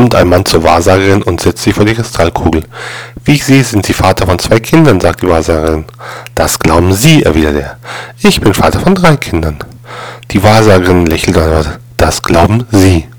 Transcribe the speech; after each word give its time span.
kommt 0.00 0.14
ein 0.14 0.30
Mann 0.30 0.46
zur 0.46 0.64
Wahrsagerin 0.64 1.20
und 1.20 1.42
setzt 1.42 1.62
sie 1.62 1.74
vor 1.74 1.84
die 1.84 1.92
Kristallkugel. 1.92 2.64
Wie 3.22 3.34
ich 3.34 3.44
sehe, 3.44 3.62
sind 3.62 3.84
Sie 3.84 3.92
Vater 3.92 4.24
von 4.24 4.38
zwei 4.38 4.58
Kindern, 4.58 4.98
sagt 4.98 5.20
die 5.20 5.28
Wahrsagerin. 5.28 5.84
Das 6.34 6.58
glauben 6.58 6.94
Sie, 6.94 7.22
erwidert 7.22 7.56
er. 7.56 7.76
Ich 8.26 8.40
bin 8.40 8.54
Vater 8.54 8.80
von 8.80 8.94
drei 8.94 9.18
Kindern. 9.18 9.58
Die 10.30 10.42
Wahrsagerin 10.42 11.04
lächelt 11.04 11.36
und 11.36 11.44
sagt, 11.44 11.80
das 11.98 12.22
glauben 12.22 12.64
Sie. 12.72 13.09